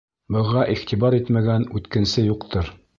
[0.37, 2.79] Быға иғтибар итмәгән үткенсе юҡтыр.